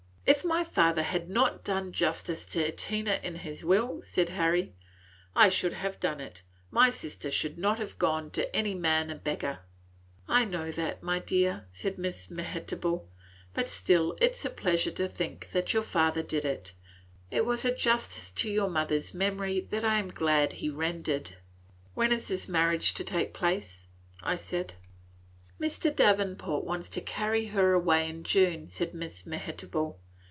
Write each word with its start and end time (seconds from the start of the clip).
"If 0.23 0.45
my 0.45 0.63
father 0.63 1.03
had 1.03 1.29
not 1.29 1.63
done 1.65 1.91
justice 1.91 2.45
to 2.45 2.71
Tina 2.71 3.19
in 3.21 3.35
his 3.35 3.65
will," 3.65 4.01
said 4.01 4.29
Harry, 4.29 4.73
"I 5.35 5.49
should 5.49 5.73
have 5.73 5.99
done 5.99 6.21
it. 6.21 6.41
My 6.71 6.89
sister 6.89 7.29
should 7.29 7.57
not 7.57 7.79
have 7.79 7.99
gone 7.99 8.31
to 8.31 8.55
any 8.55 8.73
man 8.73 9.09
a 9.09 9.15
beggar." 9.15 9.59
"I 10.29 10.45
know 10.45 10.71
that, 10.71 11.03
my 11.03 11.19
dear," 11.19 11.65
said 11.73 11.97
Miss 11.97 12.29
Mehitable, 12.31 13.09
"but 13.53 13.67
still 13.67 14.15
it 14.21 14.31
is 14.31 14.45
a 14.45 14.49
pleasure 14.49 14.91
to 14.91 15.07
think 15.09 15.51
that 15.51 15.73
your 15.73 15.83
father 15.83 16.23
did 16.23 16.45
it. 16.45 16.71
It 17.29 17.45
was 17.45 17.65
a 17.65 17.75
justice 17.75 18.31
to 18.31 18.49
your 18.49 18.69
mother's 18.69 19.13
memory 19.13 19.59
that 19.69 19.83
I 19.83 19.99
am 19.99 20.07
glad 20.09 20.53
he 20.53 20.69
rendered." 20.69 21.27
And 21.31 21.35
when 21.93 22.11
is 22.13 22.29
this 22.29 22.47
marriage 22.47 22.93
to 22.93 23.03
take 23.03 23.33
place?" 23.33 23.87
said 24.37 24.73
I. 25.59 25.63
"Mr. 25.65 25.93
Davenport 25.93 26.63
wants 26.63 26.89
to 26.91 27.01
carry 27.01 27.47
her 27.47 27.73
away 27.73 28.07
in 28.07 28.23
June," 28.23 28.69
said 28.69 28.93
Miss 28.93 29.25
Mehitable. 29.25 29.99